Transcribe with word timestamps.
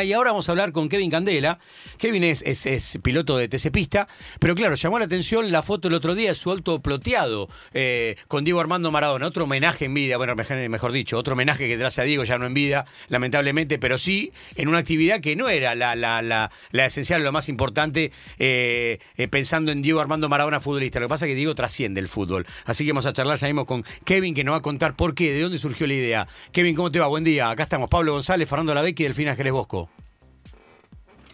Y 0.00 0.12
ahora 0.12 0.30
vamos 0.30 0.48
a 0.48 0.52
hablar 0.52 0.70
con 0.70 0.88
Kevin 0.88 1.10
Candela. 1.10 1.58
Kevin 1.96 2.22
es, 2.22 2.98
piloto 3.02 3.36
de 3.36 3.48
TC 3.48 3.72
Pista, 3.72 4.06
pero 4.38 4.54
claro, 4.54 4.76
llamó 4.76 5.00
la 5.00 5.06
atención 5.06 5.50
la 5.50 5.60
foto 5.60 5.88
el 5.88 5.94
otro 5.94 6.14
día 6.14 6.28
de 6.28 6.36
su 6.36 6.52
auto 6.52 6.78
ploteado 6.78 7.48
eh, 7.74 8.14
con 8.28 8.44
Diego 8.44 8.60
Armando 8.60 8.92
Maradona. 8.92 9.26
Otro 9.26 9.42
homenaje 9.42 9.86
en 9.86 9.94
vida, 9.94 10.16
bueno, 10.16 10.36
mejor, 10.36 10.92
dicho, 10.92 11.18
otro 11.18 11.32
homenaje 11.32 11.66
que 11.66 11.76
trae 11.76 11.90
a 11.96 12.02
Diego 12.04 12.22
ya 12.22 12.38
no 12.38 12.46
en 12.46 12.54
vida, 12.54 12.86
lamentablemente, 13.08 13.80
pero 13.80 13.98
sí 13.98 14.30
en 14.54 14.68
una 14.68 14.78
actividad 14.78 15.18
que 15.18 15.34
no 15.34 15.48
era 15.48 15.74
la, 15.74 15.96
la, 15.96 16.22
la, 16.22 16.86
esencial, 16.86 17.24
lo 17.24 17.32
más 17.32 17.48
importante, 17.48 18.12
eh, 18.38 19.00
eh, 19.16 19.26
pensando 19.26 19.72
en 19.72 19.82
Diego 19.82 19.98
Armando 19.98 20.28
Maradona 20.28 20.60
futbolista. 20.60 21.00
Lo 21.00 21.08
que 21.08 21.10
pasa 21.10 21.26
es 21.26 21.30
que 21.30 21.34
Diego 21.34 21.56
trasciende 21.56 21.98
el 21.98 22.06
fútbol. 22.06 22.46
Así 22.66 22.84
que 22.84 22.92
vamos 22.92 23.06
a 23.06 23.12
charlar 23.12 23.36
ya 23.36 23.52
con 23.64 23.84
Kevin, 24.04 24.36
que 24.36 24.44
nos 24.44 24.52
va 24.52 24.58
a 24.58 24.62
contar 24.62 24.94
por 24.94 25.16
qué, 25.16 25.32
de 25.32 25.40
dónde 25.40 25.58
surgió 25.58 25.88
la 25.88 25.94
idea. 25.94 26.28
Kevin, 26.52 26.76
¿cómo 26.76 26.92
te 26.92 27.00
va? 27.00 27.08
Buen 27.08 27.24
día. 27.24 27.50
Acá 27.50 27.64
estamos, 27.64 27.90
Pablo 27.90 28.12
González, 28.12 28.48
Fernando 28.48 28.72
Lavecchi 28.74 29.02
y 29.02 29.06
Delfina 29.06 29.34
Jerez 29.34 29.52
Bosco. 29.52 29.87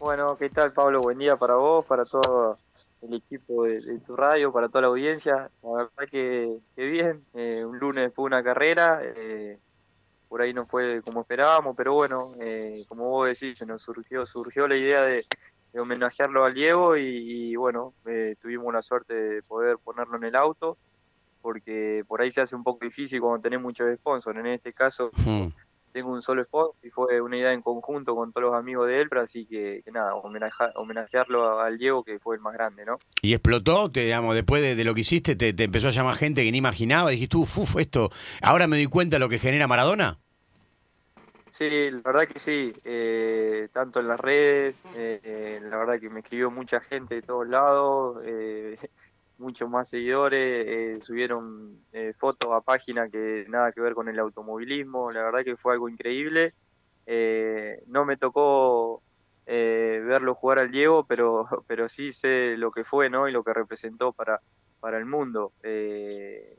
Bueno, 0.04 0.36
¿qué 0.36 0.50
tal 0.50 0.70
Pablo? 0.70 1.00
Buen 1.00 1.16
día 1.16 1.34
para 1.38 1.54
vos, 1.54 1.82
para 1.86 2.04
todo 2.04 2.58
el 3.00 3.14
equipo 3.14 3.64
de, 3.64 3.98
tu 4.00 4.14
radio, 4.14 4.52
para 4.52 4.68
toda 4.68 4.82
la 4.82 4.88
audiencia. 4.88 5.50
La 5.62 5.70
verdad 5.70 6.10
que, 6.10 6.58
bien, 6.76 7.24
eh, 7.32 7.64
un 7.64 7.78
lunes 7.78 8.04
después 8.04 8.30
de 8.30 8.36
una 8.36 8.44
carrera, 8.44 9.00
eh, 9.02 9.58
por 10.28 10.42
ahí 10.42 10.52
no 10.52 10.66
fue 10.66 11.00
como 11.00 11.22
esperábamos, 11.22 11.74
pero 11.74 11.94
bueno, 11.94 12.32
eh, 12.38 12.84
como 12.86 13.08
vos 13.08 13.28
decís, 13.28 13.56
se 13.56 13.64
nos 13.64 13.80
surgió, 13.80 14.26
surgió 14.26 14.68
la 14.68 14.76
idea 14.76 15.02
de, 15.04 15.24
de 15.72 15.80
homenajearlo 15.80 16.44
al 16.44 16.52
Diego 16.52 16.98
y, 16.98 17.52
y 17.52 17.56
bueno, 17.56 17.94
eh, 18.04 18.36
tuvimos 18.42 18.74
la 18.74 18.82
suerte 18.82 19.14
de 19.14 19.42
poder 19.42 19.78
ponerlo 19.78 20.18
en 20.18 20.24
el 20.24 20.36
auto, 20.36 20.76
porque 21.40 22.04
por 22.06 22.20
ahí 22.20 22.30
se 22.30 22.42
hace 22.42 22.54
un 22.54 22.62
poco 22.62 22.84
difícil 22.84 23.22
cuando 23.22 23.40
tenés 23.40 23.62
muchos 23.62 23.88
sponsors. 23.96 24.38
En 24.38 24.48
este 24.48 24.74
caso, 24.74 25.10
Hmm. 25.24 25.48
Tengo 25.94 26.10
un 26.12 26.22
solo 26.22 26.42
spot 26.42 26.74
y 26.82 26.90
fue 26.90 27.20
una 27.20 27.36
idea 27.36 27.52
en 27.52 27.62
conjunto 27.62 28.16
con 28.16 28.32
todos 28.32 28.48
los 28.50 28.54
amigos 28.54 28.88
de 28.88 29.00
Elpra, 29.00 29.22
así 29.22 29.46
que, 29.46 29.80
que 29.84 29.92
nada, 29.92 30.12
homenaja- 30.14 30.72
homenajearlo 30.74 31.60
al 31.60 31.78
Diego, 31.78 32.02
que 32.02 32.18
fue 32.18 32.34
el 32.34 32.42
más 32.42 32.52
grande, 32.52 32.84
¿no? 32.84 32.98
Y 33.22 33.32
explotó, 33.32 33.90
te, 33.92 34.00
digamos, 34.00 34.34
después 34.34 34.60
de, 34.60 34.74
de 34.74 34.82
lo 34.82 34.92
que 34.92 35.02
hiciste, 35.02 35.36
te, 35.36 35.52
te 35.52 35.64
empezó 35.64 35.86
a 35.86 35.92
llamar 35.92 36.16
gente 36.16 36.42
que 36.42 36.50
ni 36.50 36.58
imaginaba. 36.58 37.10
Dijiste, 37.10 37.36
uff, 37.36 37.58
uf, 37.58 37.76
esto, 37.78 38.10
ahora 38.42 38.66
me 38.66 38.76
doy 38.76 38.86
cuenta 38.86 39.14
de 39.16 39.20
lo 39.20 39.28
que 39.28 39.38
genera 39.38 39.68
Maradona. 39.68 40.18
Sí, 41.50 41.92
la 41.92 42.00
verdad 42.04 42.26
que 42.26 42.40
sí, 42.40 42.74
eh, 42.82 43.68
tanto 43.72 44.00
en 44.00 44.08
las 44.08 44.18
redes, 44.18 44.74
eh, 44.96 45.20
eh, 45.22 45.60
la 45.62 45.76
verdad 45.76 46.00
que 46.00 46.10
me 46.10 46.18
escribió 46.18 46.50
mucha 46.50 46.80
gente 46.80 47.14
de 47.14 47.22
todos 47.22 47.46
lados, 47.46 48.20
eh, 48.24 48.76
muchos 49.38 49.68
más 49.68 49.88
seguidores, 49.88 50.40
eh, 50.40 50.98
subieron 51.00 51.78
eh, 51.92 52.12
fotos 52.14 52.52
a 52.52 52.60
página 52.60 53.08
que 53.08 53.46
nada 53.48 53.72
que 53.72 53.80
ver 53.80 53.94
con 53.94 54.08
el 54.08 54.18
automovilismo, 54.18 55.12
la 55.12 55.22
verdad 55.22 55.44
que 55.44 55.56
fue 55.56 55.72
algo 55.72 55.88
increíble. 55.88 56.54
Eh, 57.06 57.82
no 57.86 58.04
me 58.04 58.16
tocó 58.16 59.02
eh, 59.46 60.00
verlo 60.04 60.34
jugar 60.34 60.58
al 60.58 60.70
Diego, 60.70 61.06
pero, 61.06 61.46
pero 61.66 61.88
sí 61.88 62.12
sé 62.12 62.56
lo 62.56 62.70
que 62.70 62.84
fue 62.84 63.10
¿no? 63.10 63.28
y 63.28 63.32
lo 63.32 63.44
que 63.44 63.52
representó 63.52 64.12
para, 64.12 64.40
para 64.80 64.98
el 64.98 65.06
mundo. 65.06 65.52
Eh, 65.62 66.58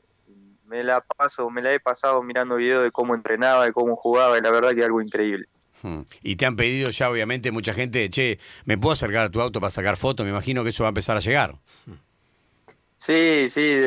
me 0.64 0.82
la 0.82 1.00
paso, 1.00 1.48
me 1.48 1.62
la 1.62 1.72
he 1.72 1.80
pasado 1.80 2.22
mirando 2.22 2.56
videos 2.56 2.82
de 2.82 2.90
cómo 2.90 3.14
entrenaba, 3.14 3.64
de 3.64 3.72
cómo 3.72 3.94
jugaba, 3.94 4.36
y 4.36 4.40
la 4.40 4.50
verdad 4.50 4.74
que 4.74 4.84
algo 4.84 5.00
increíble. 5.00 5.46
Hmm. 5.82 6.00
Y 6.22 6.36
te 6.36 6.46
han 6.46 6.56
pedido 6.56 6.90
ya, 6.90 7.10
obviamente, 7.10 7.52
mucha 7.52 7.72
gente, 7.72 8.08
che, 8.10 8.40
¿me 8.64 8.78
puedo 8.78 8.92
acercar 8.92 9.24
a 9.24 9.30
tu 9.30 9.40
auto 9.40 9.60
para 9.60 9.70
sacar 9.70 9.96
fotos? 9.96 10.24
Me 10.24 10.30
imagino 10.30 10.64
que 10.64 10.70
eso 10.70 10.82
va 10.82 10.88
a 10.88 10.90
empezar 10.90 11.16
a 11.16 11.20
llegar. 11.20 11.54
Sí, 12.98 13.48
sí, 13.50 13.78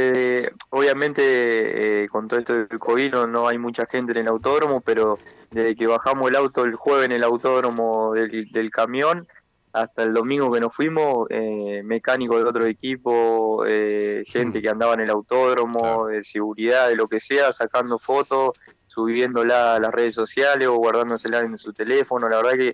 obviamente 0.69 2.03
eh, 2.03 2.07
con 2.09 2.27
todo 2.27 2.39
esto 2.39 2.53
del 2.53 2.79
COVID 2.79 3.11
no, 3.11 3.27
no 3.27 3.47
hay 3.47 3.57
mucha 3.57 3.85
gente 3.87 4.11
en 4.11 4.19
el 4.19 4.27
autódromo, 4.27 4.81
pero 4.81 5.17
desde 5.51 5.75
que 5.75 5.87
bajamos 5.87 6.29
el 6.29 6.35
auto 6.35 6.63
el 6.63 6.75
jueves 6.75 7.05
en 7.05 7.13
el 7.13 7.23
autódromo 7.23 8.13
del, 8.13 8.51
del 8.51 8.69
camión 8.69 9.27
hasta 9.73 10.03
el 10.03 10.13
domingo 10.13 10.51
que 10.51 10.59
nos 10.59 10.73
fuimos, 10.73 11.27
eh, 11.29 11.81
mecánicos 11.83 12.37
de 12.37 12.43
otro 12.43 12.65
equipo, 12.65 13.65
eh, 13.67 14.23
gente 14.25 14.61
que 14.61 14.69
andaba 14.69 14.95
en 14.95 15.01
el 15.01 15.09
autódromo, 15.09 16.07
de 16.07 16.23
seguridad, 16.23 16.89
de 16.89 16.95
lo 16.95 17.07
que 17.07 17.19
sea, 17.19 17.51
sacando 17.51 17.99
fotos, 17.99 18.51
subiéndola 18.87 19.75
a 19.75 19.79
las 19.79 19.91
redes 19.91 20.15
sociales 20.15 20.67
o 20.67 20.75
guardándosela 20.75 21.41
en 21.41 21.57
su 21.57 21.73
teléfono, 21.73 22.27
la 22.29 22.37
verdad 22.37 22.57
que, 22.57 22.73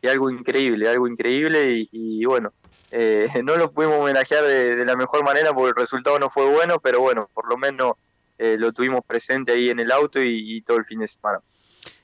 que 0.00 0.10
algo 0.10 0.30
increíble, 0.30 0.88
algo 0.88 1.08
increíble 1.08 1.72
y, 1.72 1.88
y 1.90 2.24
bueno, 2.26 2.52
eh, 2.98 3.28
no 3.44 3.56
lo 3.56 3.70
pudimos 3.72 3.98
homenajear 4.00 4.42
de, 4.44 4.74
de 4.76 4.84
la 4.84 4.96
mejor 4.96 5.22
manera 5.24 5.52
porque 5.52 5.70
el 5.70 5.76
resultado 5.76 6.18
no 6.18 6.30
fue 6.30 6.46
bueno, 6.50 6.80
pero 6.80 7.00
bueno, 7.00 7.28
por 7.34 7.48
lo 7.48 7.56
menos 7.58 7.92
eh, 8.38 8.56
lo 8.58 8.72
tuvimos 8.72 9.00
presente 9.06 9.52
ahí 9.52 9.70
en 9.70 9.80
el 9.80 9.90
auto 9.92 10.20
y, 10.22 10.56
y 10.56 10.62
todo 10.62 10.76
el 10.78 10.84
fin 10.86 11.00
de 11.00 11.08
semana. 11.08 11.40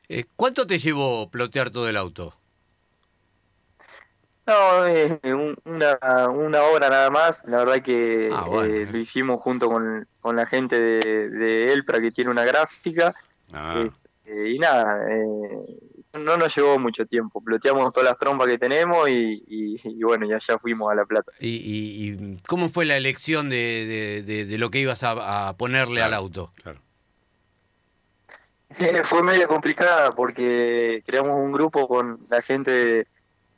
Eh, 0.09 0.25
¿Cuánto 0.37 0.67
te 0.67 0.79
llevó 0.79 1.31
plotear 1.31 1.71
todo 1.71 1.89
el 1.89 1.97
auto? 1.97 2.35
No, 4.47 4.87
eh, 4.87 5.21
un- 5.25 5.57
una, 5.65 5.99
una 6.31 6.63
hora 6.65 6.89
nada 6.89 7.11
más, 7.11 7.45
la 7.47 7.59
verdad 7.59 7.81
que 7.83 8.29
Ah, 8.33 8.45
bueno. 8.49 8.75
eh, 8.75 8.87
lo 8.91 8.99
hicimos 8.99 9.41
junto 9.41 9.69
con, 9.69 10.07
con 10.21 10.35
la 10.35 10.47
gente 10.47 10.79
de, 10.81 11.29
de 11.31 11.73
Elpra 11.73 12.01
que 12.01 12.11
tiene 12.11 12.31
una 12.31 12.45
gráfica 12.45 13.15
Ah. 13.53 13.85
eh, 14.25 14.51
y 14.55 14.59
nada, 14.59 15.07
eh, 15.11 15.49
no 16.15 16.37
nos 16.37 16.55
llevó 16.55 16.79
mucho 16.79 17.07
tiempo, 17.07 17.41
ploteamos 17.43 17.93
todas 17.93 18.09
las 18.11 18.19
trompas 18.19 18.47
que 18.49 18.59
tenemos 18.59 19.09
y, 19.09 19.43
y- 19.47 19.77
y 19.83 20.03
bueno, 20.03 20.27
ya, 20.27 20.39
ya 20.39 20.59
fuimos 20.59 20.91
a 20.91 20.95
La 20.95 21.05
Plata. 21.05 21.33
¿Y, 21.41 21.49
y- 21.57 22.11
y 22.11 22.39
cómo 22.47 22.69
fue 22.69 22.85
la 22.85 22.97
elección 22.97 23.49
de, 23.49 23.57
de- 23.87 24.23
de- 24.23 24.45
de 24.45 24.59
lo 24.59 24.71
que 24.71 24.81
ibas 24.81 25.03
a, 25.03 25.49
a 25.49 25.57
ponerle 25.57 26.03
al 26.03 26.15
auto? 26.15 26.53
Claro. 26.63 26.81
Eh, 28.79 29.03
Fue 29.05 29.23
medio 29.23 29.49
complicada 29.49 30.15
porque 30.15 31.03
creamos 31.07 31.33
un 31.39 31.53
grupo 31.53 31.87
con 31.87 32.21
la 32.31 32.41
gente 32.41 33.07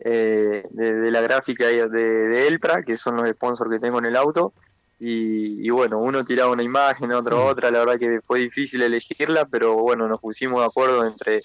eh, 0.01 0.65
de, 0.71 0.95
de 0.95 1.11
la 1.13 1.21
gráfica 1.21 1.67
de, 1.69 1.89
de 1.89 2.49
Elpra, 2.49 2.83
que 2.83 2.99
son 2.99 3.17
los 3.17 3.31
sponsors 3.31 3.71
que 3.71 3.79
tengo 3.79 3.99
en 4.01 4.07
el 4.07 4.17
auto. 4.17 4.53
Y, 4.99 5.65
y 5.65 5.71
bueno, 5.71 5.99
uno 5.99 6.25
tiraba 6.25 6.51
una 6.53 6.63
imagen, 6.63 7.13
otro 7.13 7.45
Mm. 7.45 7.47
otra. 7.47 7.71
La 7.71 7.79
verdad 7.81 7.99
que 7.99 8.21
fue 8.21 8.41
difícil 8.41 8.83
elegirla, 8.83 9.45
pero 9.45 9.75
bueno, 9.77 10.09
nos 10.09 10.21
pusimos 10.21 10.61
de 10.61 10.67
acuerdo 10.67 11.07
entre 11.07 11.43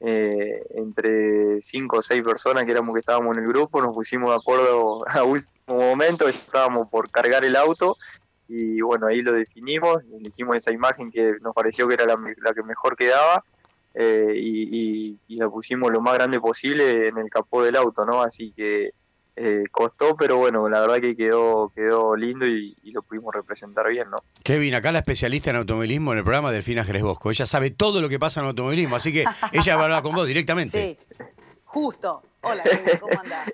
eh, 0.00 0.62
entre 0.74 1.60
cinco 1.60 1.98
o 1.98 2.02
seis 2.02 2.22
personas 2.22 2.64
que 2.64 2.70
éramos 2.72 2.94
que 2.94 3.00
estábamos 3.00 3.36
en 3.36 3.42
el 3.42 3.48
grupo. 3.48 3.80
Nos 3.80 3.94
pusimos 3.94 4.30
de 4.30 4.36
acuerdo 4.36 5.04
a 5.08 5.22
último 5.24 5.50
momento, 5.68 6.28
estábamos 6.28 6.88
por 6.88 7.10
cargar 7.10 7.44
el 7.44 7.56
auto 7.56 7.94
y 8.48 8.80
bueno, 8.80 9.08
ahí 9.08 9.22
lo 9.22 9.32
definimos, 9.32 10.02
elegimos 10.20 10.56
esa 10.56 10.70
imagen 10.72 11.10
que 11.10 11.34
nos 11.40 11.52
pareció 11.54 11.88
que 11.88 11.94
era 11.94 12.06
la 12.06 12.54
que 12.54 12.62
mejor 12.62 12.94
quedaba 12.96 13.42
eh, 13.94 14.32
y, 14.36 14.68
y- 15.10 15.18
y 15.26 15.36
la 15.38 15.48
pusimos 15.48 15.90
lo 15.90 16.00
más 16.00 16.14
grande 16.14 16.38
posible 16.38 17.08
en 17.08 17.18
el 17.18 17.28
capó 17.30 17.64
del 17.64 17.76
auto, 17.76 18.04
¿no? 18.04 18.22
Así 18.22 18.52
que 18.54 18.90
eh, 19.36 19.64
costó, 19.70 20.16
pero 20.16 20.38
bueno, 20.38 20.68
la 20.68 20.80
verdad 20.80 20.96
que 21.00 21.14
quedó, 21.14 21.70
quedó 21.74 22.16
lindo 22.16 22.46
y, 22.46 22.76
y 22.82 22.90
lo 22.92 23.02
pudimos 23.02 23.34
representar 23.34 23.86
bien, 23.88 24.08
¿no? 24.10 24.16
Kevin, 24.42 24.74
acá 24.74 24.90
la 24.92 25.00
especialista 25.00 25.50
en 25.50 25.56
automovilismo 25.56 26.12
en 26.12 26.18
el 26.18 26.24
programa 26.24 26.50
Delfina 26.50 26.84
Jerez 26.84 27.02
Bosco. 27.02 27.30
Ella 27.30 27.44
sabe 27.46 27.70
todo 27.70 28.00
lo 28.00 28.08
que 28.08 28.18
pasa 28.18 28.40
en 28.40 28.46
automovilismo, 28.46 28.96
así 28.96 29.12
que 29.12 29.24
ella 29.52 29.76
va 29.76 29.82
a 29.82 29.84
hablar 29.84 30.02
con 30.02 30.14
vos 30.14 30.26
directamente. 30.26 30.98
Sí, 31.18 31.26
justo. 31.64 32.22
Hola, 32.40 32.62
Kevin, 32.62 32.98
¿cómo 33.00 33.20
andás? 33.20 33.52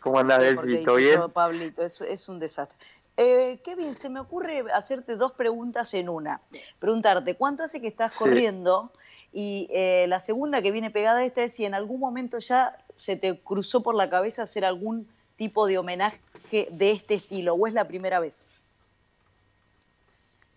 ¿Cómo 0.00 0.18
andás, 0.18 0.42
¿Todo 0.84 0.96
bien? 0.96 1.14
todo 1.16 1.28
Pablito, 1.28 1.84
es, 1.84 2.00
es 2.00 2.28
un 2.28 2.38
desastre. 2.38 2.76
Eh, 3.16 3.60
Kevin, 3.62 3.94
se 3.94 4.08
me 4.08 4.20
ocurre 4.20 4.64
hacerte 4.72 5.16
dos 5.16 5.32
preguntas 5.32 5.92
en 5.94 6.08
una. 6.08 6.40
Preguntarte, 6.78 7.34
¿cuánto 7.36 7.62
hace 7.62 7.80
que 7.80 7.88
estás 7.88 8.14
Sí. 8.14 8.20
corriendo? 8.20 8.90
Y 9.32 9.68
eh, 9.72 10.04
la 10.08 10.20
segunda 10.20 10.60
que 10.60 10.70
viene 10.72 10.90
pegada 10.90 11.20
a 11.20 11.24
esta 11.24 11.42
es 11.42 11.54
si 11.54 11.64
en 11.64 11.74
algún 11.74 12.00
momento 12.00 12.38
ya 12.38 12.76
se 12.94 13.16
te 13.16 13.36
cruzó 13.38 13.82
por 13.82 13.94
la 13.94 14.10
cabeza 14.10 14.42
hacer 14.42 14.64
algún 14.64 15.08
tipo 15.36 15.66
de 15.66 15.78
homenaje 15.78 16.20
de 16.70 16.90
este 16.90 17.14
estilo, 17.14 17.54
o 17.54 17.66
es 17.66 17.72
la 17.72 17.88
primera 17.88 18.20
vez. 18.20 18.44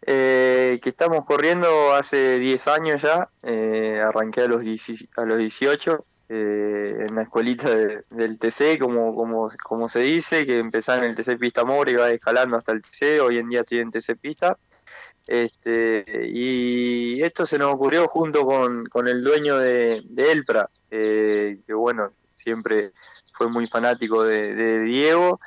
Eh, 0.08 0.80
que 0.84 0.90
estamos 0.90 1.26
corriendo 1.26 1.94
hace 1.94 2.38
10 2.38 2.68
años 2.68 3.02
ya, 3.02 3.30
eh, 3.42 4.00
arranqué 4.06 4.42
a 4.42 4.48
los, 4.48 4.62
10 4.62 5.06
a 5.16 5.26
los 5.26 5.40
18 5.40 6.06
eh, 6.30 7.06
en 7.08 7.16
la 7.16 7.24
escuelita 7.24 7.70
de- 7.74 8.04
del 8.12 8.38
TC, 8.38 8.78
como, 8.78 9.16
como, 9.16 9.48
como 9.64 9.88
se 9.90 10.00
dice, 10.02 10.46
que 10.46 10.60
empezaba 10.60 11.00
en 11.00 11.06
el 11.06 11.16
TC 11.16 11.38
Pista 11.38 11.64
More 11.64 11.92
y 11.92 11.96
va 11.96 12.12
escalando 12.12 12.56
hasta 12.58 12.72
el 12.72 12.82
TC, 12.84 13.20
hoy 13.22 13.38
en 13.38 13.50
día 13.50 13.62
estoy 13.62 13.80
en 13.80 13.90
TC 13.92 14.16
Pista. 14.16 14.58
Este, 15.28 16.30
y 16.32 17.22
esto 17.24 17.46
se 17.46 17.58
nos 17.58 17.74
ocurrió 17.74 18.08
junto 18.08 18.46
con, 18.46 18.86
con 18.86 19.08
el 19.08 19.24
dueño 19.24 19.58
de, 19.58 20.04
de 20.06 20.32
Elpra, 20.32 20.68
eh, 20.92 21.60
que 21.66 21.74
bueno, 21.74 22.12
siempre 22.34 22.92
fue 23.34 23.50
muy 23.50 23.68
fanático 23.68 24.24
de, 24.24 24.54
de 24.54 24.80
Diego. 24.82 25.40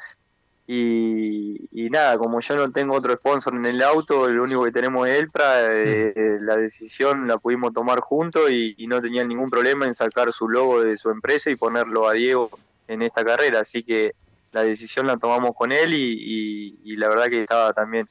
Y, 0.71 1.67
y 1.73 1.89
nada, 1.89 2.19
como 2.19 2.41
yo 2.41 2.55
no 2.55 2.71
tengo 2.71 2.95
otro 2.95 3.15
sponsor 3.15 3.55
en 3.55 3.65
el 3.65 3.83
auto, 3.83 4.29
lo 4.29 4.43
único 4.43 4.65
que 4.65 4.71
tenemos 4.73 5.09
es 5.09 5.17
Elpra, 5.17 5.63
eh, 5.73 6.13
eh, 6.15 6.39
la 6.43 6.57
decisión 6.57 7.27
la 7.27 7.39
pudimos 7.39 7.73
tomar 7.73 8.01
juntos 8.01 8.51
y, 8.51 8.75
y 8.77 8.87
no 8.87 9.01
tenían 9.01 9.29
ningún 9.29 9.49
problema 9.49 9.87
en 9.87 9.95
sacar 9.95 10.31
su 10.31 10.47
logo 10.47 10.83
de 10.83 10.99
su 10.99 11.09
empresa 11.09 11.49
y 11.49 11.57
ponerlo 11.57 12.07
a 12.07 12.13
Diego 12.13 12.51
en 12.87 13.01
esta 13.01 13.25
carrera. 13.25 13.61
Así 13.61 13.83
que 13.83 14.13
la 14.53 14.63
decisión 14.63 15.07
la 15.07 15.17
tomamos 15.17 15.53
con 15.55 15.73
él 15.73 15.95
y, 15.95 16.19
y- 16.21 16.79
y 16.85 16.97
la 16.97 17.09
verdad 17.09 17.29
que 17.31 17.41
estaba 17.41 17.73
también 17.73 18.07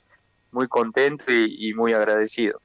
muy 0.51 0.67
contento 0.67 1.31
y, 1.31 1.69
y 1.69 1.73
muy 1.73 1.93
agradecido. 1.93 2.59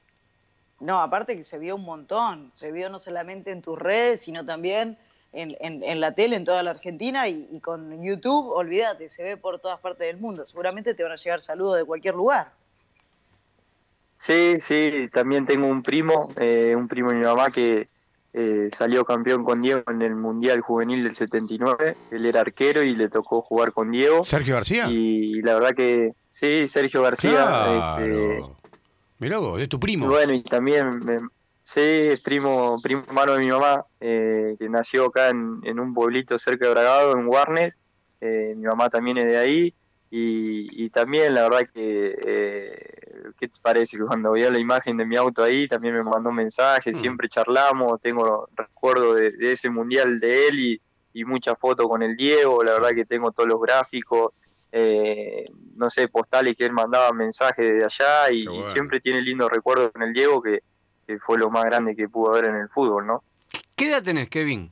No, 0.79 1.01
aparte 1.01 1.35
que 1.35 1.43
se 1.43 1.57
vio 1.57 1.75
un 1.75 1.83
montón, 1.83 2.51
se 2.53 2.71
vio 2.71 2.89
no 2.89 2.99
solamente 2.99 3.51
en 3.51 3.61
tus 3.63 3.79
redes, 3.79 4.21
sino 4.21 4.45
también 4.45 4.97
en, 5.31 5.55
en- 5.59 5.83
en 5.83 5.99
la 5.99 6.13
tele 6.13 6.35
en 6.35 6.45
toda 6.45 6.61
la 6.63 6.71
Argentina 6.71 7.27
y, 7.27 7.47
y 7.51 7.59
con 7.61 8.03
YouTube, 8.03 8.49
olvídate, 8.51 9.09
se 9.09 9.23
ve 9.23 9.37
por 9.37 9.59
todas 9.59 9.79
partes 9.79 10.07
del 10.07 10.17
mundo. 10.17 10.45
Seguramente 10.45 10.93
te 10.93 11.03
van 11.03 11.13
a 11.13 11.15
llegar 11.15 11.41
saludos 11.41 11.77
de 11.77 11.85
cualquier 11.85 12.15
lugar. 12.15 12.51
Sí, 14.17 14.59
sí, 14.59 15.09
también 15.11 15.45
tengo 15.45 15.67
un 15.67 15.83
primo, 15.83 16.33
eh, 16.37 16.75
un 16.75 16.87
primo 16.87 17.11
de 17.11 17.17
mi 17.17 17.25
mamá 17.25 17.51
que 17.51 17.89
eh, 18.33 18.67
salió 18.71 19.05
campeón 19.05 19.43
con 19.43 19.61
Diego 19.61 19.83
en 19.87 20.01
el 20.01 20.15
Mundial 20.15 20.61
Juvenil 20.61 21.03
del 21.03 21.13
79. 21.13 21.95
Él 22.11 22.25
era 22.25 22.41
arquero 22.41 22.81
y 22.83 22.95
le 22.95 23.09
tocó 23.09 23.41
jugar 23.41 23.71
con 23.73 23.91
Diego. 23.91 24.23
Sergio 24.23 24.55
García. 24.55 24.87
Y 24.89 25.41
la 25.41 25.53
verdad 25.55 25.73
que 25.75 26.13
sí, 26.29 26.67
Sergio 26.67 27.01
García. 27.03 27.95
este, 27.97 28.09
Claro. 28.09 28.57
Mirá 29.19 29.37
vos, 29.37 29.61
es 29.61 29.69
tu 29.69 29.77
y 29.77 29.79
primo. 29.79 30.07
bueno, 30.07 30.33
y 30.33 30.41
también, 30.43 30.99
me- 31.05 31.21
sí, 31.63 31.79
es 31.79 32.19
primo, 32.21 32.79
primo 32.81 33.03
hermano 33.07 33.33
de 33.35 33.39
mi 33.45 33.49
mamá, 33.51 33.85
eh, 34.01 34.55
que 34.59 34.67
nació 34.67 35.05
acá 35.05 35.29
en, 35.29 35.61
en 35.63 35.79
un 35.79 35.93
pueblito 35.93 36.37
cerca 36.37 36.65
de 36.65 36.71
Bragado, 36.71 37.17
en 37.17 37.27
Warnes. 37.27 37.77
Eh, 38.19 38.53
mi 38.57 38.65
mamá 38.65 38.89
también 38.89 39.17
es 39.17 39.25
de 39.27 39.37
ahí. 39.37 39.73
Y, 40.09 40.67
y 40.85 40.89
también, 40.89 41.33
la 41.33 41.43
verdad 41.43 41.67
que, 41.73 42.15
eh, 42.25 43.02
¿qué 43.37 43.47
te 43.47 43.59
parece? 43.61 43.97
Que 43.97 44.03
cuando 44.03 44.31
veía 44.31 44.49
la 44.49 44.59
imagen 44.59 44.97
de 44.97 45.05
mi 45.05 45.15
auto 45.15 45.43
ahí, 45.43 45.67
también 45.67 45.93
me 45.95 46.03
mandó 46.03 46.29
un 46.29 46.35
mensaje, 46.35 46.91
Mm. 46.91 46.95
siempre 46.95 47.29
charlamos, 47.29 47.99
tengo 48.01 48.47
recuerdo 48.55 49.13
de, 49.15 49.31
de 49.31 49.51
ese 49.51 49.69
mundial 49.69 50.19
de 50.19 50.47
él 50.47 50.59
y, 50.59 50.81
y 51.13 51.25
muchas 51.25 51.59
fotos 51.59 51.87
con 51.87 52.01
el 52.03 52.15
Diego, 52.15 52.63
la 52.63 52.73
verdad 52.73 52.89
que 52.95 53.05
tengo 53.05 53.31
todos 53.31 53.47
los 53.47 53.61
gráficos, 53.61 54.31
eh, 54.71 55.45
no 55.75 55.89
sé, 55.89 56.07
postales 56.07 56.55
que 56.55 56.65
él 56.65 56.71
mandaba 56.71 57.11
mensajes 57.13 57.65
de 57.65 57.85
allá 57.85 58.31
y, 58.31 58.43
Qué 58.43 58.49
bueno. 58.49 58.67
y 58.67 58.69
siempre 58.71 58.99
tiene 58.99 59.21
lindos 59.21 59.51
recuerdos 59.51 59.91
con 59.91 60.01
el 60.01 60.13
Diego, 60.13 60.41
que, 60.41 60.63
que 61.05 61.19
fue 61.19 61.37
lo 61.37 61.49
más 61.51 61.63
grande 61.65 61.95
que 61.95 62.09
pudo 62.09 62.31
haber 62.33 62.45
en 62.45 62.55
el 62.55 62.69
fútbol, 62.69 63.05
¿no? 63.05 63.23
¿Qué 63.75 63.89
edad 63.89 64.01
tenés, 64.03 64.29
Kevin? 64.29 64.71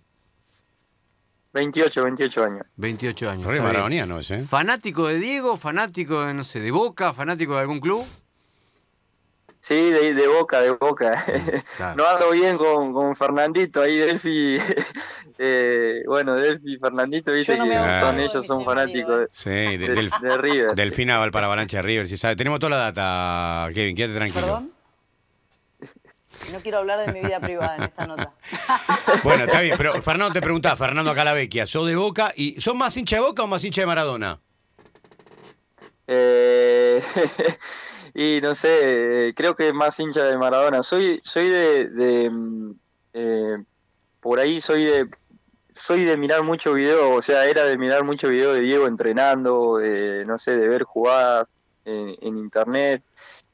28, 1.53 2.03
28 2.05 2.43
años. 2.45 2.67
28 2.77 3.29
años. 3.29 3.47
Re 3.47 3.59
maradoniano 3.59 4.19
¿eh? 4.21 4.45
¿Fanático 4.47 5.07
de 5.07 5.19
Diego? 5.19 5.57
¿Fanático 5.57 6.21
de, 6.21 6.33
no 6.33 6.43
sé, 6.45 6.61
de 6.61 6.71
Boca? 6.71 7.13
¿Fanático 7.13 7.55
de 7.55 7.59
algún 7.61 7.81
club? 7.81 8.05
Sí, 9.61 9.75
de, 9.91 10.13
de 10.15 10.27
boca, 10.27 10.59
de 10.61 10.71
boca. 10.71 11.23
Claro. 11.77 11.95
No 11.95 12.07
ando 12.07 12.31
bien 12.31 12.57
con, 12.57 12.93
con 12.93 13.15
Fernandito, 13.15 13.81
ahí 13.81 13.95
Delphi, 13.97 14.57
eh, 15.37 16.01
bueno, 16.07 16.35
Delphi 16.35 16.73
y 16.73 16.77
Fernandito, 16.77 17.31
viste 17.31 17.55
no 17.57 17.65
que 17.65 17.73
son 17.99 18.19
ellos, 18.19 18.45
son 18.45 18.65
fanáticos 18.65 19.19
de, 19.21 19.27
Sí, 19.31 19.49
de- 19.49 19.77
de- 19.77 19.87
del, 19.95 20.09
de 20.21 20.37
River. 20.37 20.75
Delfina 20.75 21.17
va 21.19 21.29
para 21.31 21.45
Avalancha 21.45 21.77
de 21.77 21.83
River, 21.83 22.07
si 22.07 22.17
sabe. 22.17 22.35
Tenemos 22.35 22.59
toda 22.59 22.71
la 22.71 22.91
data, 22.91 23.69
Kevin, 23.73 23.95
quédate 23.95 24.15
tranquilo. 24.15 24.41
¿Perdón? 24.41 24.71
No 26.51 26.59
quiero 26.59 26.79
hablar 26.79 27.05
de 27.05 27.13
mi 27.13 27.19
vida 27.25 27.39
privada 27.39 27.75
en 27.77 27.83
esta 27.83 28.07
nota. 28.07 28.31
Bueno, 29.23 29.43
está 29.43 29.61
bien, 29.61 29.75
pero 29.77 30.01
Fernando 30.01 30.33
te 30.33 30.41
preguntaba, 30.41 30.75
Fernando 30.75 31.13
Calavecchia, 31.13 31.67
¿sos 31.67 31.85
de 31.87 31.95
Boca? 31.95 32.33
y 32.35 32.59
¿Sos 32.59 32.73
más 32.75 32.95
hincha 32.97 33.17
de 33.17 33.21
Boca 33.21 33.43
o 33.43 33.47
más 33.47 33.63
hincha 33.63 33.81
de 33.81 33.87
Maradona? 33.87 34.39
Eh, 36.07 37.01
y 38.13 38.39
no 38.41 38.55
sé, 38.55 39.29
eh, 39.29 39.33
creo 39.35 39.55
que 39.55 39.73
más 39.73 39.99
hincha 39.99 40.23
de 40.25 40.37
Maradona. 40.37 40.83
Soy, 40.83 41.19
soy 41.23 41.47
de, 41.49 41.89
de, 41.89 42.29
mm, 42.29 42.71
eh, 43.13 43.57
por 44.19 44.39
ahí 44.39 44.61
soy 44.61 44.85
de, 44.85 45.09
soy 45.71 46.03
de 46.05 46.17
mirar 46.17 46.43
mucho 46.43 46.73
video, 46.73 47.15
o 47.15 47.21
sea, 47.21 47.45
era 47.45 47.65
de 47.65 47.77
mirar 47.77 48.03
mucho 48.03 48.27
video 48.29 48.53
de 48.53 48.61
Diego 48.61 48.87
entrenando, 48.87 49.77
de, 49.77 50.25
no 50.25 50.37
sé, 50.37 50.57
de 50.57 50.67
ver 50.67 50.83
jugadas 50.83 51.49
en, 51.85 52.15
en 52.21 52.37
internet. 52.37 53.03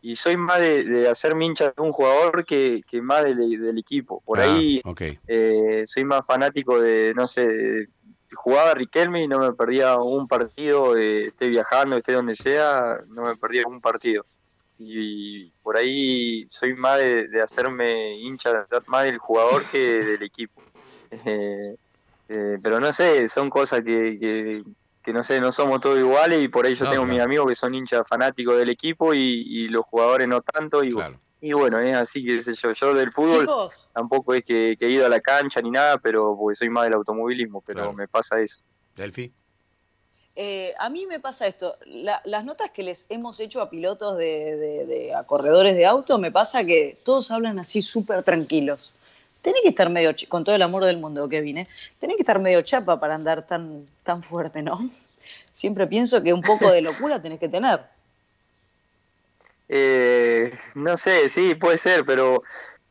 Y 0.02 0.16
soy 0.16 0.38
más 0.38 0.60
de, 0.60 0.84
de 0.84 1.10
hacerme 1.10 1.46
hincha 1.46 1.74
de 1.76 1.82
un 1.82 1.92
jugador 1.92 2.46
que, 2.46 2.82
que 2.88 3.02
más 3.02 3.24
del, 3.24 3.38
del 3.62 3.78
equipo. 3.78 4.22
Por 4.26 4.40
Ah, 4.40 4.44
ahí 4.44 4.82
eh, 5.28 5.84
soy 5.86 6.06
más 6.06 6.26
fanático 6.26 6.80
de, 6.80 7.14
no 7.16 7.28
sé, 7.28 7.48
de- 7.48 7.88
jugaba 8.36 8.74
Riquelme 8.74 9.22
y 9.24 9.28
no 9.28 9.40
me 9.40 9.54
perdía 9.54 9.98
un 9.98 10.28
partido, 10.28 10.98
eh, 10.98 11.28
esté 11.28 11.48
viajando, 11.48 11.96
esté 11.98 12.12
donde 12.14 12.36
sea, 12.36 13.00
no 13.10 13.24
me 13.24 13.36
perdía 13.38 13.66
un 13.68 13.80
partido. 13.80 14.26
Y, 14.80 15.50
por 15.64 15.78
ahí 15.78 16.46
soy 16.48 16.74
más 16.76 16.98
de, 17.00 17.28
de 17.28 17.42
hacerme 17.42 18.16
hincha 18.20 18.68
más 18.88 19.06
del 19.06 19.18
jugador 19.18 19.64
que 19.72 19.78
del 20.04 20.24
equipo. 20.24 20.62
Eh, 21.10 21.76
eh, 22.30 22.58
pero 22.62 22.82
no 22.82 22.92
sé, 22.92 23.30
son 23.30 23.50
cosas 23.50 23.82
que, 23.82 24.20
que, 24.20 24.62
que 25.02 25.14
no 25.14 25.24
sé, 25.24 25.40
no 25.40 25.54
somos 25.54 25.80
todos 25.80 25.98
iguales 25.98 26.44
y 26.44 26.50
por 26.50 26.66
ahí 26.66 26.76
yo 26.76 26.84
No, 26.84 26.92
tengo 26.92 27.04
claro. 27.06 27.14
mis 27.16 27.24
amigos 27.24 27.48
que 27.48 27.56
son 27.56 27.74
hinchas 27.74 28.06
fanáticos 28.06 28.58
del 28.58 28.70
equipo 28.70 29.14
y, 29.14 29.46
y 29.48 29.70
los 29.70 29.86
jugadores 29.86 30.28
no 30.28 30.42
tanto. 30.42 30.84
Y, 30.84 30.92
Claro. 30.92 31.18
y 31.40 31.54
bueno, 31.54 31.80
es 31.80 31.94
así 31.96 32.26
que 32.26 32.44
sé 32.44 32.54
yo, 32.56 32.74
yo 32.74 32.94
del 32.94 33.14
fútbol 33.14 33.42
Chicos, 33.42 33.88
tampoco 33.94 34.34
es 34.34 34.44
que, 34.44 34.76
que 34.78 34.86
he 34.88 34.90
ido 34.90 35.06
a 35.06 35.10
la 35.10 35.22
cancha 35.22 35.62
ni 35.62 35.72
nada, 35.72 35.98
pero 35.98 36.36
porque 36.38 36.58
soy 36.58 36.70
más 36.70 36.84
del 36.84 36.96
automovilismo, 36.96 37.62
pero 37.62 37.78
Claro. 37.84 37.94
me 37.94 38.10
pasa 38.10 38.42
eso. 38.42 38.64
Delfi. 38.96 39.34
Eh, 40.40 40.74
a 40.80 40.90
mí 40.90 41.08
me 41.08 41.20
pasa 41.20 41.48
esto. 41.48 41.76
La- 41.86 42.22
las 42.24 42.46
notas 42.46 42.70
que 42.72 42.84
les 42.84 43.08
hemos 43.10 43.40
hecho 43.40 43.60
a 43.62 43.70
pilotos 43.72 44.18
de, 44.18 44.56
de- 44.56 44.86
de- 44.86 45.14
a 45.16 45.24
corredores 45.24 45.76
de 45.76 45.86
auto, 45.88 46.20
me 46.20 46.32
pasa 46.32 46.64
que 46.64 46.96
todos 47.04 47.32
hablan 47.32 47.58
así 47.60 47.82
súper 47.82 48.22
tranquilos. 48.24 48.94
Tenés 49.42 49.62
que 49.64 49.70
estar 49.70 49.90
medio, 49.90 50.12
con 50.30 50.44
todo 50.44 50.56
el 50.56 50.62
amor 50.62 50.86
del 50.86 50.98
mundo 50.98 51.28
que 51.28 51.42
vine, 51.42 51.68
tenés 52.00 52.16
que 52.18 52.22
estar 52.22 52.40
medio 52.40 52.62
chapa 52.62 53.00
para 53.00 53.16
andar 53.16 53.48
tan, 53.48 53.88
tan 54.04 54.22
fuerte, 54.24 54.62
¿no? 54.62 54.78
Siempre 55.52 55.88
pienso 55.88 56.22
que 56.22 56.32
un 56.34 56.42
poco 56.44 56.72
de 56.72 56.82
locura 56.82 57.20
tenés 57.22 57.40
que 57.40 57.50
tener. 57.50 57.82
Eh, 59.70 60.54
no 60.76 60.96
sé, 60.98 61.30
sí, 61.30 61.56
puede 61.56 61.78
ser, 61.78 62.06
pero 62.06 62.42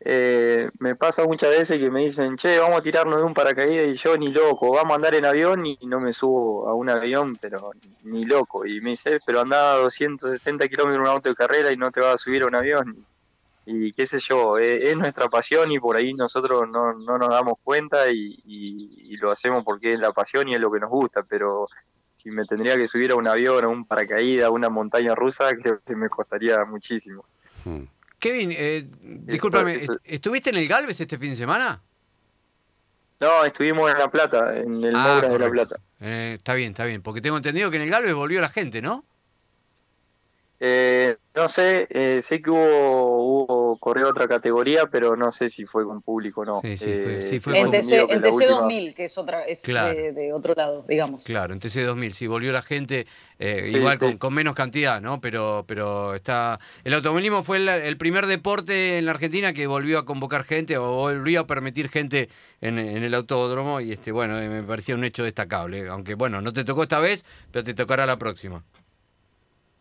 eh, 0.08 0.68
me 0.78 0.94
pasa 0.94 1.24
muchas 1.24 1.50
veces 1.50 1.78
que 1.78 1.90
me 1.90 2.00
dicen, 2.04 2.36
che, 2.36 2.58
vamos 2.58 2.78
a 2.78 2.82
tirarnos 2.82 3.18
de 3.18 3.24
un 3.24 3.34
paracaídas 3.34 3.88
y 3.88 3.94
yo 3.94 4.16
ni 4.16 4.28
loco, 4.28 4.70
vamos 4.72 4.92
a 4.92 4.94
andar 4.94 5.14
en 5.16 5.24
avión 5.24 5.66
y 5.66 5.76
no 5.82 6.00
me 6.00 6.12
subo 6.12 6.68
a 6.68 6.74
un 6.74 6.88
avión, 6.88 7.36
pero 7.40 7.70
ni 8.04 8.24
loco. 8.24 8.64
Y 8.64 8.80
me 8.80 8.90
dice, 8.90 9.18
pero 9.26 9.40
anda 9.40 9.72
a 9.74 9.76
270 9.78 10.68
kilómetros 10.68 10.96
en 10.96 11.02
un 11.02 11.08
auto 11.08 11.28
de 11.28 11.34
carrera 11.34 11.72
y 11.72 11.76
no 11.76 11.90
te 11.90 12.00
vas 12.00 12.14
a 12.14 12.18
subir 12.18 12.42
a 12.42 12.46
un 12.46 12.54
avión. 12.54 13.04
Y 13.66 13.92
qué 13.94 14.06
sé 14.06 14.20
yo, 14.20 14.58
eh, 14.58 14.90
es 14.90 14.96
nuestra 14.96 15.28
pasión 15.28 15.72
y 15.72 15.80
por 15.80 15.96
ahí 15.96 16.14
nosotros 16.14 16.68
no, 16.70 16.92
no 17.04 17.18
nos 17.18 17.30
damos 17.30 17.54
cuenta 17.64 18.08
y, 18.12 18.38
y- 18.44 19.12
y 19.12 19.16
lo 19.16 19.32
hacemos 19.32 19.64
porque 19.64 19.92
es 19.94 19.98
la 19.98 20.12
pasión 20.12 20.46
y 20.48 20.54
es 20.54 20.60
lo 20.60 20.70
que 20.70 20.78
nos 20.78 20.88
gusta, 20.90 21.24
pero 21.24 21.66
si 22.14 22.30
me 22.30 22.44
tendría 22.44 22.76
que 22.76 22.86
subir 22.86 23.10
a 23.10 23.16
un 23.16 23.26
avión, 23.26 23.64
a 23.64 23.68
un 23.68 23.84
paracaídas, 23.86 24.46
a 24.46 24.50
una 24.50 24.68
montaña 24.68 25.16
rusa, 25.16 25.48
creo 25.60 25.80
que 25.84 25.96
me 25.96 26.08
costaría 26.08 26.64
muchísimo. 26.64 27.24
Hmm. 27.64 27.82
Kevin, 28.18 28.50
eh, 28.52 28.86
discúlpame, 29.02 29.74
eso- 29.74 29.92
¿est- 29.94 30.02
¿estuviste 30.04 30.50
en 30.50 30.56
el 30.56 30.68
Galvez 30.68 31.00
este 31.00 31.18
fin 31.18 31.30
de 31.30 31.36
semana? 31.36 31.82
No, 33.20 33.44
estuvimos 33.44 33.90
en 33.90 33.98
La 33.98 34.10
Plata, 34.10 34.56
en 34.58 34.84
el 34.84 34.94
Ah, 34.94 35.20
de 35.22 35.38
La. 35.38 35.50
Plata. 35.50 35.76
Eh, 36.00 36.35
está 36.38 36.54
bien, 36.54 36.70
está 36.73 36.85
bien, 36.85 37.02
porque 37.02 37.20
tengo 37.20 37.37
entendido 37.37 37.70
que 37.70 37.76
en 37.76 37.82
el 37.85 37.90
Galvez 37.90 38.14
volvió 38.14 38.40
la 38.40 38.49
gente, 38.49 38.82
¿no? 38.82 39.04
Eh, 40.58 41.16
no 41.34 41.48
sé, 41.48 41.86
eh, 41.90 42.22
sé 42.22 42.40
que 42.40 42.48
hubo, 42.50 43.44
hubo 43.44 43.76
corrió 43.78 44.08
otra 44.08 44.26
categoría, 44.26 44.86
pero 44.86 45.14
no 45.14 45.30
sé 45.30 45.50
si 45.50 45.66
fue 45.66 45.84
con 45.84 46.00
público 46.00 46.40
o 46.40 46.44
no. 46.46 46.60
Sí, 46.62 46.78
sí, 46.78 46.84
fue- 46.84 47.18
Eh, 47.18 47.22
sí, 47.28 47.40
fue 47.40 47.52
tengo 47.52 47.66
En 47.66 47.72
con- 47.72 47.80
TC, 47.82 48.00
en 48.00 48.22
TC 48.22 48.30
última- 48.34 48.60
2000, 48.60 48.94
que 48.94 49.04
es, 49.04 49.18
otra, 49.18 49.42
es 49.44 49.60
Claro. 49.62 49.94
de, 49.94 50.12
de 50.12 50.32
otro 50.32 50.54
lado, 50.54 50.84
digamos. 50.88 51.25
Claro, 51.25 51.52
en 51.52 51.60
TC 51.60 51.82
2000, 51.84 52.14
sí, 52.14 52.26
volvió 52.26 52.52
la 52.52 52.62
gente, 52.62 53.06
eh, 53.38 53.62
Sí, 53.64 53.76
igual 53.76 53.94
sí. 53.98 54.04
Con, 54.06 54.16
con 54.16 54.32
menos 54.34 54.54
cantidad, 54.54 55.00
¿no? 55.02 55.20
Pero, 55.20 55.64
pero 55.68 56.14
está. 56.14 56.58
El 56.84 56.94
automovilismo 56.94 57.42
fue 57.44 57.58
el, 57.58 57.68
el 57.68 57.98
primer 57.98 58.25
deporte 58.25 58.96
en 58.96 59.04
la 59.04 59.10
Argentina 59.10 59.52
que 59.52 59.66
volvió 59.66 59.98
a 59.98 60.06
convocar 60.06 60.44
gente 60.44 60.78
o 60.78 60.90
volvió 60.94 61.40
a 61.40 61.46
permitir 61.46 61.90
gente 61.90 62.30
en, 62.62 62.78
en 62.78 63.02
el 63.04 63.12
autódromo 63.12 63.82
y 63.82 63.92
este, 63.92 64.10
bueno, 64.10 64.38
eh, 64.40 64.48
me 64.48 64.62
parecía 64.62 64.94
un 64.94 65.04
hecho 65.04 65.22
destacable. 65.22 65.86
Aunque 65.88 66.14
bueno, 66.14 66.40
no 66.40 66.54
te 66.54 66.64
tocó 66.64 66.84
esta 66.84 66.98
vez, 66.98 67.26
pero 67.52 67.62
te 67.62 67.75
tocará 67.75 68.06
la 68.06 68.16
próxima. 68.16 68.64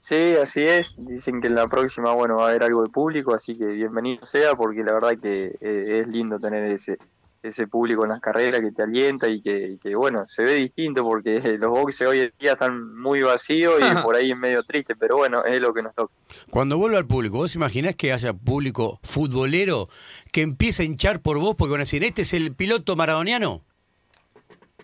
Sí, 0.05 0.35
así 0.39 0.61
es. 0.61 0.97
Dicen 0.99 1.41
que 1.41 1.47
en 1.47 1.55
la 1.55 1.67
próxima, 1.67 2.13
bueno, 2.13 2.35
va 2.35 2.45
a 2.45 2.49
haber 2.49 2.61
algo 2.61 2.83
de 2.83 2.89
público, 2.89 3.33
así 3.33 3.57
que 3.57 3.65
bienvenido 3.65 4.23
sea, 4.23 4.53
porque 4.53 4.83
la 4.83 4.93
verdad 4.93 5.17
que 5.19 5.57
eh, 5.59 5.99
es 5.99 6.07
lindo 6.07 6.37
tener 6.37 6.63
ese 6.71 6.99
ese 7.41 7.67
público 7.67 8.03
en 8.03 8.09
las 8.09 8.19
carreras 8.19 8.61
que 8.61 8.71
te 8.71 8.83
alienta 8.83 9.27
y 9.27 9.41
que, 9.41 9.69
y 9.69 9.77
que, 9.77 9.95
bueno, 9.95 10.23
se 10.27 10.43
ve 10.43 10.55
distinto 10.55 11.03
porque 11.03 11.39
los 11.59 11.71
boxes 11.71 12.07
hoy 12.07 12.19
en 12.19 12.33
día 12.39 12.51
están 12.51 12.95
muy 12.95 13.23
vacíos 13.23 13.81
y 13.81 13.95
por 14.03 14.15
ahí 14.15 14.29
es 14.29 14.37
medio 14.37 14.61
triste, 14.61 14.95
pero 14.95 15.17
bueno, 15.17 15.43
es 15.43 15.59
lo 15.59 15.73
que 15.73 15.81
nos 15.81 15.95
toca. 15.95 16.13
Cuando 16.51 16.77
vuelva 16.77 16.99
al 16.99 17.07
público, 17.07 17.37
¿vos 17.37 17.55
imaginás 17.55 17.95
que 17.95 18.13
haya 18.13 18.31
público 18.31 18.99
futbolero 19.01 19.89
que 20.31 20.43
empiece 20.43 20.83
a 20.83 20.85
hinchar 20.85 21.19
por 21.19 21.39
vos 21.39 21.55
porque 21.55 21.71
van 21.71 21.81
a 21.81 21.85
decir, 21.85 22.03
este 22.03 22.21
es 22.21 22.33
el 22.35 22.53
piloto 22.53 22.95
maradoniano? 22.95 23.63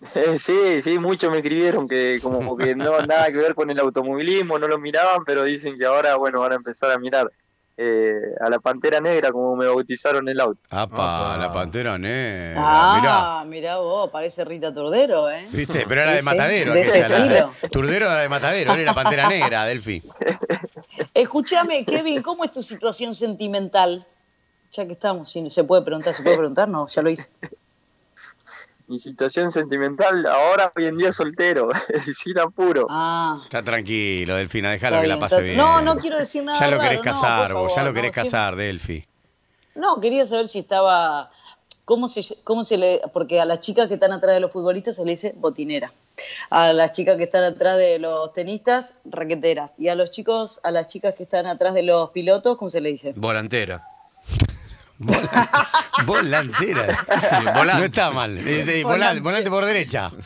Sí, 0.37 0.81
sí, 0.81 0.99
muchos 0.99 1.31
me 1.31 1.37
escribieron 1.39 1.87
que 1.87 2.19
como 2.21 2.57
que 2.57 2.75
no 2.75 3.01
nada 3.05 3.31
que 3.31 3.37
ver 3.37 3.55
con 3.55 3.69
el 3.69 3.79
automovilismo, 3.79 4.59
no 4.59 4.67
lo 4.67 4.77
miraban, 4.77 5.23
pero 5.25 5.43
dicen 5.43 5.77
que 5.77 5.85
ahora, 5.85 6.15
bueno, 6.15 6.39
van 6.39 6.53
a 6.53 6.55
empezar 6.55 6.91
a 6.91 6.97
mirar 6.97 7.31
eh, 7.77 8.35
a 8.39 8.49
la 8.49 8.59
Pantera 8.59 8.99
Negra 8.99 9.31
como 9.31 9.55
me 9.55 9.67
bautizaron 9.67 10.27
el 10.29 10.39
auto. 10.39 10.61
Apa, 10.69 11.37
la 11.37 11.51
pantera 11.51 11.97
negra. 11.97 12.59
Mirá. 12.59 13.39
Ah, 13.39 13.45
mirá 13.47 13.77
vos, 13.77 14.09
parece 14.11 14.45
Rita 14.45 14.73
Tordero, 14.73 15.31
¿eh? 15.31 15.47
¿Viste? 15.51 15.85
Pero 15.87 16.01
era 16.01 16.13
de 16.13 16.21
Matadero. 16.21 16.73
de 16.73 16.83
aquella, 16.83 17.09
la-. 17.09 17.69
Turdero 17.71 18.07
era 18.07 18.21
de 18.21 18.29
Matadero, 18.29 18.73
era 18.73 18.83
la 18.83 18.93
pantera 18.93 19.29
negra, 19.29 19.65
Delfi. 19.65 20.03
Escúchame, 21.13 21.85
Kevin, 21.85 22.21
¿cómo 22.21 22.43
es 22.43 22.51
tu 22.51 22.61
situación 22.61 23.15
sentimental? 23.15 24.05
Ya 24.71 24.85
que 24.85 24.93
estamos, 24.93 25.29
si 25.29 25.49
se 25.49 25.63
puede 25.63 25.81
preguntar, 25.81 26.13
¿se 26.13 26.23
puede 26.23 26.37
preguntar? 26.37 26.69
No, 26.69 26.87
ya 26.87 27.01
lo 27.01 27.09
hice. 27.09 27.29
Mi 28.91 28.99
situación 28.99 29.51
sentimental 29.51 30.25
ahora 30.25 30.71
hoy 30.75 30.85
en 30.85 30.97
día 30.97 31.13
soltero, 31.13 31.69
sin 32.13 32.37
apuro. 32.37 32.87
Ah. 32.89 33.39
Está 33.45 33.63
tranquilo, 33.63 34.35
Delfina, 34.35 34.69
déjalo 34.71 34.99
que 34.99 35.07
la 35.07 35.17
pase 35.17 35.35
está- 35.35 35.43
bien. 35.45 35.57
No, 35.57 35.81
no 35.81 35.95
quiero 35.95 36.19
decir 36.19 36.43
nada 36.43 36.59
Ya 36.59 36.67
lo 36.67 36.77
querés 36.77 36.99
raro, 36.99 37.05
no, 37.05 37.11
casar, 37.11 37.53
vos, 37.53 37.73
ya 37.73 37.83
lo 37.83 37.93
querés 37.93 38.11
no, 38.15 38.23
casar, 38.23 38.55
Delfi. 38.57 39.07
No, 39.75 40.01
quería 40.01 40.25
saber 40.25 40.49
si 40.49 40.59
estaba. 40.59 41.31
¿Cómo 41.85 42.09
se, 42.09 42.21
cómo 42.43 42.63
se 42.63 42.77
le.? 42.77 43.01
Porque 43.13 43.39
a 43.39 43.45
las 43.45 43.61
chicas 43.61 43.87
que 43.87 43.93
están 43.93 44.11
atrás 44.11 44.35
de 44.35 44.41
los 44.41 44.51
futbolistas 44.51 44.97
se 44.97 45.05
le 45.05 45.11
dice 45.11 45.33
botinera. 45.37 45.93
A 46.49 46.73
las 46.73 46.91
chicas 46.91 47.15
que 47.17 47.23
están 47.23 47.45
atrás 47.45 47.77
de 47.77 47.97
los 47.97 48.33
tenistas, 48.33 48.95
raqueteras. 49.05 49.73
Y 49.77 49.87
a 49.87 49.95
los 49.95 50.11
chicos, 50.11 50.59
a 50.63 50.71
las 50.71 50.87
chicas 50.87 51.15
que 51.15 51.23
están 51.23 51.47
atrás 51.47 51.73
de 51.73 51.83
los 51.83 52.09
pilotos, 52.11 52.57
¿cómo 52.57 52.69
se 52.69 52.81
le 52.81 52.91
dice? 52.91 53.13
Volantera. 53.15 53.87
Volantera. 56.05 56.87
volante. 57.55 57.79
No 57.79 57.83
está 57.85 58.11
mal. 58.11 58.39
Volante, 58.83 59.19
volante 59.21 59.49
por 59.49 59.65
derecha. 59.65 60.11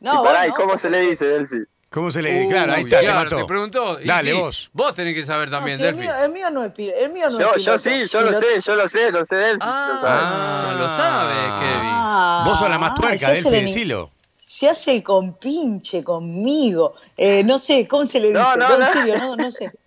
No, 0.00 0.22
y 0.22 0.26
pará, 0.26 0.46
¿y 0.46 0.50
bueno, 0.50 0.64
cómo 0.64 0.78
se 0.78 0.88
le 0.88 1.00
dice, 1.02 1.26
Delphi? 1.26 1.56
¿Cómo 1.90 2.10
se 2.10 2.22
le 2.22 2.46
Uy, 2.46 2.48
Claro, 2.50 2.72
ahí 2.72 2.80
está, 2.82 3.00
te 3.00 3.04
claro, 3.04 3.24
mató. 3.24 3.36
te 3.36 3.44
preguntó. 3.44 3.98
Dale, 4.02 4.30
sí, 4.30 4.36
vos. 4.38 4.70
Vos 4.72 4.94
tenés 4.94 5.14
que 5.14 5.26
saber 5.26 5.50
no, 5.50 5.58
también, 5.58 5.78
el, 5.78 5.86
Delphi. 5.86 6.00
mío, 6.00 6.12
el 6.24 6.30
mío 6.32 6.50
no 6.50 6.64
es, 6.64 6.72
pi- 6.72 6.88
el 6.88 7.12
mío 7.12 7.28
no 7.28 7.38
Yo, 7.38 7.54
es 7.54 7.64
yo 7.64 7.74
piloto. 7.74 7.78
sí, 7.78 8.06
yo 8.06 8.20
lo 8.22 8.28
Piloto- 8.28 8.40
sé, 8.40 8.60
yo 8.62 8.76
lo 8.76 8.88
sé, 8.88 9.12
lo 9.12 9.24
sé, 9.26 9.36
Delphi. 9.36 9.58
Ah, 9.60 10.76
lo 10.78 10.86
sabe, 10.88 11.34
Kevin. 11.60 11.90
Ah, 11.92 12.42
Vos 12.46 12.58
sos 12.58 12.70
la 12.70 12.78
más 12.78 12.94
tuerca, 12.94 13.30
el 13.32 13.44
eni- 13.44 13.50
decilo. 13.66 14.10
Se 14.40 14.68
hace 14.70 14.96
el 14.96 15.02
compinche 15.02 16.02
conmigo. 16.02 16.94
Eh, 17.16 17.42
no 17.44 17.58
sé, 17.58 17.86
¿cómo 17.86 18.04
se 18.06 18.20
le 18.20 18.28
dice? 18.28 18.40
No, 18.40 18.56
no, 18.56 18.74
en 18.74 18.80
no. 18.80 18.86
serio, 18.86 19.18
no, 19.18 19.36
no 19.36 19.50
sé. 19.50 19.70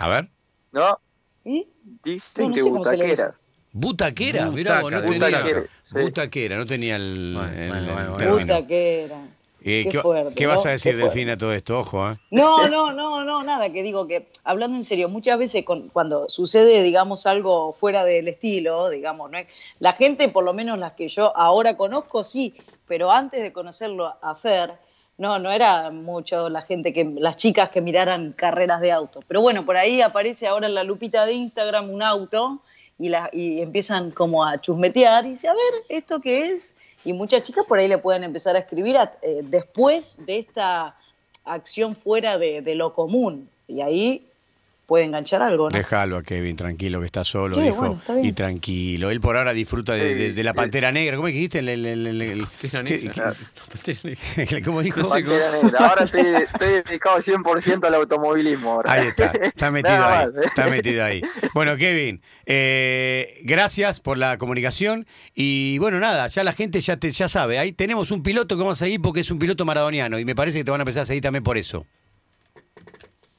A 0.00 0.08
ver. 0.08 0.28
¿No? 0.72 0.98
¿Y? 1.44 1.68
Dicen 2.02 2.44
No, 2.44 2.48
no 2.50 2.54
que 2.54 2.62
butaqueras. 2.62 3.42
Butaquera, 3.72 4.46
vos, 4.46 4.90
no 4.90 5.02
tenía. 5.02 5.28
butaquera, 5.28 5.62
sí. 5.80 6.00
Butaquera, 6.00 6.56
no 6.56 6.66
tenía 6.66 6.96
el, 6.96 7.34
Bueno, 7.36 7.52
el- 7.52 7.68
bueno, 7.68 7.78
el 7.88 7.92
bueno, 7.94 8.12
término. 8.16 8.40
Puta 8.56 8.66
que 8.66 9.02
era. 9.04 9.28
Eh, 9.62 9.82
Qué 9.84 9.90
¿qué, 9.90 9.98
fuerte, 10.00 10.34
qué 10.34 10.46
vas 10.46 10.64
a 10.64 10.70
decir. 10.70 10.96
Delfina, 10.96 11.36
todo 11.36 11.52
esto? 11.52 11.78
Ojo, 11.80 12.10
¿eh? 12.10 12.16
No, 12.30 12.66
no, 12.68 12.92
no, 12.94 13.24
no, 13.24 13.42
nada, 13.44 13.70
que 13.70 13.82
digo 13.82 14.06
que, 14.06 14.30
hablando 14.42 14.74
en 14.78 14.84
serio, 14.84 15.10
muchas 15.10 15.38
veces 15.38 15.66
con- 15.66 15.90
cuando 15.90 16.30
sucede, 16.30 16.82
digamos, 16.82 17.26
algo 17.26 17.74
fuera 17.78 18.04
del 18.06 18.26
estilo, 18.28 18.88
digamos, 18.88 19.30
¿no? 19.30 19.36
es- 19.36 19.48
la 19.78 19.92
gente, 19.92 20.30
por 20.30 20.44
lo 20.44 20.54
menos 20.54 20.78
las 20.78 20.92
que 20.94 21.08
yo 21.08 21.36
ahora 21.36 21.76
conozco, 21.76 22.24
sí, 22.24 22.54
pero 22.88 23.12
antes 23.12 23.42
de 23.42 23.52
conocerlo 23.52 24.14
a 24.22 24.34
Fer, 24.34 24.78
no, 25.20 25.38
no 25.38 25.52
era 25.52 25.90
mucho 25.90 26.48
la 26.48 26.62
gente 26.62 26.94
que, 26.94 27.04
las 27.04 27.36
chicas 27.36 27.68
que 27.68 27.82
miraran 27.82 28.32
carreras 28.32 28.80
de 28.80 28.90
auto. 28.90 29.20
Pero 29.28 29.42
bueno, 29.42 29.66
por 29.66 29.76
ahí 29.76 30.00
aparece 30.00 30.46
ahora 30.46 30.66
en 30.66 30.74
la 30.74 30.82
lupita 30.82 31.26
de 31.26 31.34
Instagram 31.34 31.90
un 31.90 32.02
auto 32.02 32.62
y, 32.98 33.12
y 33.32 33.60
empiezan 33.60 34.12
como 34.12 34.46
a 34.46 34.58
chusmetear 34.62 35.26
y 35.26 35.30
dice, 35.30 35.48
a 35.48 35.52
ver, 35.52 35.84
¿esto 35.90 36.22
qué 36.22 36.52
es? 36.52 36.74
Y 37.04 37.12
muchas 37.12 37.42
chicas 37.42 37.66
por 37.66 37.78
ahí 37.78 37.86
le 37.86 37.98
pueden 37.98 38.24
empezar 38.24 38.56
a 38.56 38.60
escribir 38.60 38.96
eh, 39.20 39.42
después 39.44 40.24
de 40.24 40.38
esta 40.38 40.96
acción 41.44 41.96
fuera 41.96 42.38
de 42.38 42.74
lo 42.74 42.94
común. 42.94 43.50
Y 43.68 43.82
ahí 43.82 44.29
puede 44.90 45.04
enganchar 45.04 45.40
algo, 45.40 45.70
¿no? 45.70 45.78
Déjalo 45.78 46.16
a 46.16 46.22
Kevin, 46.24 46.56
tranquilo, 46.56 46.98
que 46.98 47.06
está 47.06 47.22
solo, 47.22 47.54
Sí, 47.54 47.62
dijo. 47.62 47.76
bueno, 47.76 47.94
está 48.00 48.14
bien. 48.14 48.26
y 48.26 48.32
tranquilo. 48.32 49.10
Él 49.12 49.20
por 49.20 49.36
ahora 49.36 49.52
disfruta 49.52 49.92
de, 49.94 50.16
de- 50.16 50.32
de 50.32 50.42
la 50.42 50.50
Sí, 50.50 50.56
pantera 50.56 50.90
negra. 50.90 51.14
¿Cómo 51.14 51.28
dijiste? 51.28 51.60
El- 51.60 51.68
el- 51.68 51.86
el- 51.86 52.46
Pantera 52.46 52.82
¿qué- 52.82 52.98
negra. 52.98 53.34
qué- 54.48 54.62
¿Cómo 54.64 54.82
dijo? 54.82 55.08
Pantera 55.08 55.52
negra. 55.62 55.78
Ahora 55.88 56.04
estoy, 56.06 56.22
estoy 56.22 56.82
dedicado 56.84 57.18
100% 57.22 57.84
al 57.86 57.94
automovilismo. 57.94 58.72
Ahora. 58.72 58.92
Ahí 58.92 59.06
está, 59.06 59.26
está 59.26 59.70
metido 59.70 59.94
ahí. 60.04 60.26
más. 60.34 60.44
Está 60.44 60.66
metido 60.66 61.04
ahí. 61.04 61.22
Bueno, 61.54 61.76
Kevin, 61.76 62.20
eh, 62.46 63.38
gracias 63.44 64.00
por 64.00 64.18
la 64.18 64.38
comunicación. 64.38 65.06
Y 65.36 65.78
bueno, 65.78 66.00
nada, 66.00 66.26
ya 66.26 66.42
la 66.42 66.52
gente 66.52 66.80
ya, 66.80 66.96
te, 66.96 67.12
ya 67.12 67.28
sabe. 67.28 67.60
Ahí 67.60 67.72
tenemos 67.72 68.10
un 68.10 68.24
piloto 68.24 68.56
que 68.56 68.62
vamos 68.64 68.82
a 68.82 68.84
seguir 68.86 69.00
porque 69.00 69.20
es 69.20 69.30
un 69.30 69.38
piloto 69.38 69.64
maradoniano. 69.64 70.18
Y 70.18 70.24
me 70.24 70.34
parece 70.34 70.58
que 70.58 70.64
te 70.64 70.72
van 70.72 70.80
a 70.80 70.82
empezar 70.82 71.02
a 71.02 71.06
seguir 71.06 71.22
también 71.22 71.44
por 71.44 71.56
eso. 71.58 71.86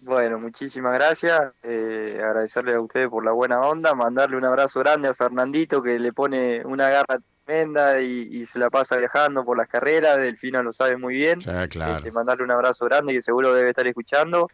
Bueno, 0.04 0.40
muchísimas 0.40 0.94
gracias. 0.96 1.52
Eh, 1.62 2.20
agradecerle 2.24 2.74
a 2.74 2.82
ustedes 2.82 3.08
por 3.08 3.24
la 3.24 3.32
buena 3.34 3.62
onda, 3.62 3.94
mandarle 3.94 4.36
un 4.36 4.46
abrazo 4.46 4.80
grande 4.80 5.08
a 5.08 5.14
Fernandito 5.14 5.82
que 5.84 6.00
le 6.00 6.12
pone 6.12 6.64
una 6.66 6.90
garra 6.90 7.20
tremenda 7.46 8.02
y, 8.02 8.28
y 8.32 8.46
se 8.48 8.58
la 8.58 8.72
pasa 8.72 8.98
viajando 8.98 9.46
por 9.46 9.58
las 9.58 9.68
carreras. 9.68 10.18
Delfina 10.18 10.64
lo 10.64 10.74
sabe 10.74 10.98
muy 10.98 11.14
bien. 11.16 11.40
Claro. 11.70 11.98
Este, 11.98 12.12
mandarle 12.12 12.44
un 12.44 12.52
abrazo 12.52 12.86
grande 12.86 13.14
que 13.14 13.22
seguro 13.22 13.54
debe 13.54 13.70
estar 13.70 13.86
escuchando. 13.86 14.50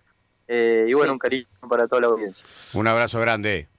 Eh, 0.49 0.85
y 0.89 0.93
bueno, 0.93 1.07
Sí. 1.07 1.13
un 1.13 1.19
cariño 1.19 1.47
para 1.69 1.87
toda 1.87 2.01
la 2.01 2.07
audiencia. 2.07 2.45
Un 2.73 2.87
abrazo 2.87 3.19
grande. 3.21 3.69